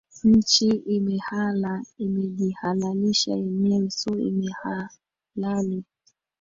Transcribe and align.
nchi 0.23 0.67
imehala 0.67 1.83
imejihalalisha 1.97 3.31
yenyewe 3.31 3.89
so 3.99 4.11
imehalali 4.19 5.83